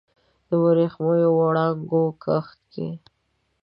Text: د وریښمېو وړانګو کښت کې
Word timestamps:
د 0.47 0.49
وریښمېو 0.63 1.29
وړانګو 1.39 2.03
کښت 2.23 2.59
کې 2.73 2.87